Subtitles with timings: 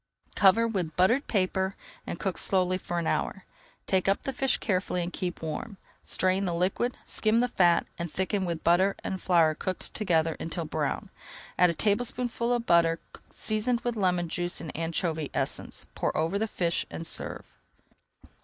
[0.35, 1.75] Cover with buttered paper
[2.07, 3.45] and cook slowly for an hour.
[3.85, 5.77] Take up the fish carefully and keep warm.
[6.03, 10.65] Strain the liquid, skim the fat, and thicken with butter and flour cooked together until
[10.65, 11.11] brown.
[11.55, 12.97] Add a tablespoonful of butter,
[13.29, 17.45] seasoned with lemon juice and anchovy essence, pour over the fish, and serve.